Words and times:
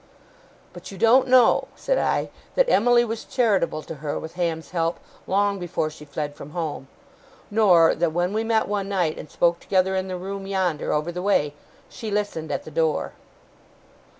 'But 0.73 0.89
you 0.89 0.97
don't 0.97 1.27
know,' 1.27 1.67
said 1.75 1.99
I, 1.99 2.31
'that 2.55 2.67
Emily 2.69 3.05
was 3.05 3.23
charitable 3.23 3.83
to 3.83 3.93
her, 4.01 4.17
with 4.17 4.33
Ham's 4.33 4.71
help, 4.71 4.99
long 5.27 5.59
before 5.59 5.91
she 5.91 6.05
fled 6.05 6.33
from 6.33 6.53
home. 6.57 6.87
Nor, 7.51 7.93
that, 7.93 8.11
when 8.11 8.33
we 8.33 8.43
met 8.43 8.67
one 8.67 8.89
night, 8.89 9.19
and 9.19 9.29
spoke 9.29 9.59
together 9.59 9.95
in 9.95 10.07
the 10.07 10.17
room 10.17 10.47
yonder, 10.47 10.91
over 10.91 11.11
the 11.11 11.21
way, 11.21 11.53
she 11.87 12.09
listened 12.09 12.51
at 12.51 12.63
the 12.63 12.71
door. 12.71 13.11